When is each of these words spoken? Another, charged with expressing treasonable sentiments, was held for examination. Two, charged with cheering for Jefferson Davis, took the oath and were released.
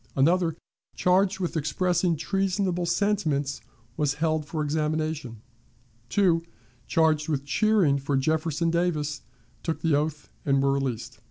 Another, 0.15 0.57
charged 0.95 1.39
with 1.39 1.55
expressing 1.55 2.15
treasonable 2.17 2.87
sentiments, 2.87 3.61
was 3.97 4.15
held 4.15 4.47
for 4.47 4.63
examination. 4.63 5.43
Two, 6.09 6.41
charged 6.87 7.29
with 7.29 7.45
cheering 7.45 7.99
for 7.99 8.17
Jefferson 8.17 8.71
Davis, 8.71 9.21
took 9.61 9.81
the 9.81 9.93
oath 9.93 10.31
and 10.43 10.59
were 10.59 10.71
released. 10.73 11.19